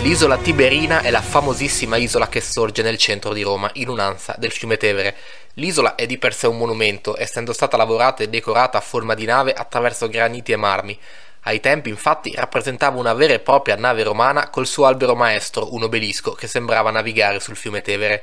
[0.00, 4.52] L'isola Tiberina è la famosissima isola che sorge nel centro di Roma, in un'ansa del
[4.52, 5.14] fiume Tevere.
[5.54, 9.26] L'isola è di per sé un monumento, essendo stata lavorata e decorata a forma di
[9.26, 10.98] nave attraverso graniti e marmi.
[11.42, 15.82] Ai tempi, infatti, rappresentava una vera e propria nave romana col suo albero maestro, un
[15.82, 18.22] obelisco, che sembrava navigare sul fiume Tevere.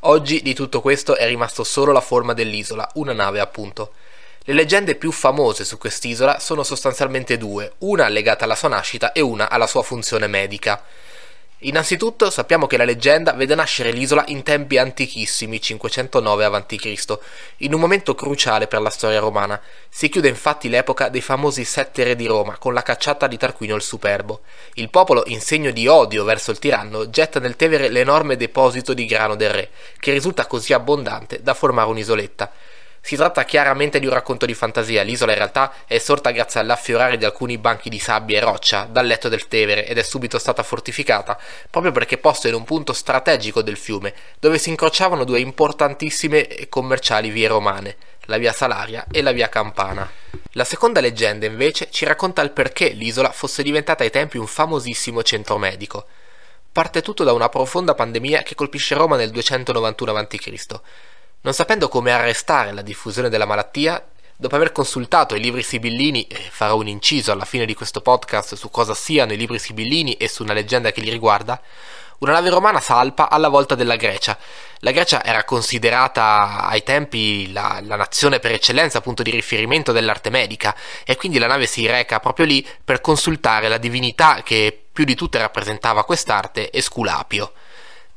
[0.00, 3.92] Oggi di tutto questo è rimasto solo la forma dell'isola, una nave appunto.
[4.44, 9.20] Le leggende più famose su quest'isola sono sostanzialmente due, una legata alla sua nascita e
[9.20, 10.80] una alla sua funzione medica.
[11.60, 17.18] Innanzitutto sappiamo che la leggenda vede nascere l'isola in tempi antichissimi, 509 a.C.,
[17.58, 19.58] in un momento cruciale per la storia romana.
[19.88, 23.74] Si chiude infatti l'epoca dei famosi sette re di Roma con la cacciata di Tarquinio
[23.74, 24.40] il Superbo.
[24.74, 29.06] Il popolo, in segno di odio verso il tiranno, getta nel Tevere l'enorme deposito di
[29.06, 32.52] grano del re, che risulta così abbondante da formare un'isoletta.
[33.00, 37.16] Si tratta chiaramente di un racconto di fantasia, l'isola in realtà è sorta grazie all'affiorare
[37.16, 40.62] di alcuni banchi di sabbia e roccia dal letto del Tevere ed è subito stata
[40.62, 41.38] fortificata,
[41.70, 46.68] proprio perché posta in un punto strategico del fiume, dove si incrociavano due importantissime e
[46.68, 50.10] commerciali vie romane, la via Salaria e la via Campana.
[50.52, 55.22] La seconda leggenda invece ci racconta il perché l'isola fosse diventata ai tempi un famosissimo
[55.22, 56.06] centro medico.
[56.72, 60.80] Parte tutto da una profonda pandemia che colpisce Roma nel 291 a.C.
[61.46, 66.34] Non sapendo come arrestare la diffusione della malattia, dopo aver consultato i libri sibillini, e
[66.50, 70.26] farò un inciso alla fine di questo podcast su cosa siano i libri sibillini e
[70.26, 71.62] su una leggenda che li riguarda,
[72.18, 74.36] una nave romana salpa alla volta della Grecia.
[74.80, 80.30] La Grecia era considerata ai tempi la, la, nazione per eccellenza, punto di riferimento dell'arte
[80.30, 85.04] medica, e quindi la nave si reca proprio lì per consultare la divinità che più
[85.04, 87.52] di tutte rappresentava quest'arte, Esculapio.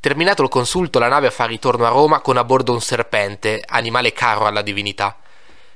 [0.00, 4.14] Terminato il consulto, la nave fa ritorno a Roma con a bordo un serpente, animale
[4.14, 5.18] caro alla divinità.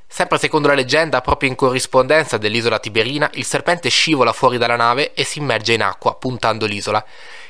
[0.07, 5.13] Sempre secondo la leggenda, proprio in corrispondenza dell'isola Tiberina, il serpente scivola fuori dalla nave
[5.13, 7.05] e si immerge in acqua, puntando l'isola.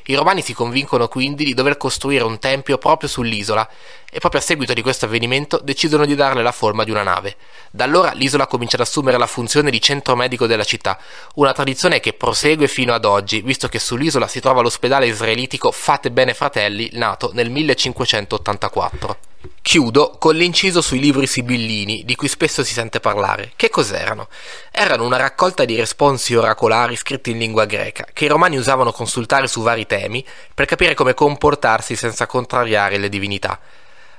[0.06, 3.66] I romani si convincono quindi di dover costruire un tempio proprio sull'isola
[4.10, 7.36] e proprio a seguito di questo avvenimento decidono di darle la forma di una nave.
[7.70, 10.98] Da allora l'isola comincia ad assumere la funzione di centro medico della città,
[11.36, 16.10] una tradizione che prosegue fino ad oggi, visto che sull'isola si trova l'ospedale israelitico Fate
[16.10, 19.33] Bene Fratelli, nato nel 1584.
[19.66, 23.52] Chiudo con l'inciso sui libri sibillini, di cui spesso si sente parlare.
[23.56, 24.28] Che cos'erano?
[24.70, 29.48] Erano una raccolta di responsi oracolari scritti in lingua greca, che i romani usavano consultare
[29.48, 33.58] su vari temi per capire come comportarsi senza contrariare le divinità.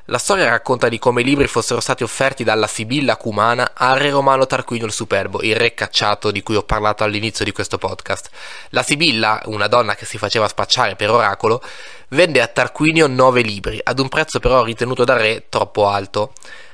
[0.10, 4.12] La storia racconta di come i libri fossero stati offerti dalla Sibilla Cumana al re
[4.12, 8.30] romano Tarquinio il Superbo, il re cacciato di cui ho parlato all'inizio di questo podcast.
[8.70, 11.60] La Sibilla, una donna che si faceva spacciare per oracolo,
[12.10, 16.34] vende a Tarquinio nove libri, ad un prezzo però ritenuto dal re troppo alto.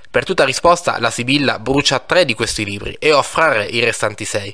[0.09, 3.79] Per tutta risposta, la Sibilla brucia tre di questi libri e offre al re i
[3.79, 4.53] restanti sei.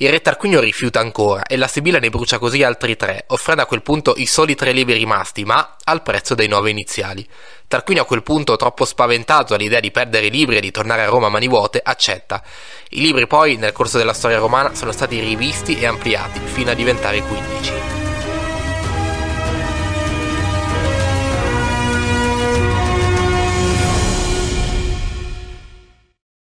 [0.00, 3.66] Il re Tarquinio rifiuta ancora e la Sibilla ne brucia così altri tre, offrendo a
[3.66, 7.26] quel punto i soli tre libri rimasti, ma al prezzo dei nove iniziali.
[7.66, 11.08] Tarquinio a quel punto, troppo spaventato all'idea di perdere i libri e di tornare a
[11.08, 12.44] Roma a mani vuote, accetta.
[12.90, 16.74] I libri poi, nel corso della storia romana, sono stati rivisti e ampliati, fino a
[16.74, 17.97] diventare 15.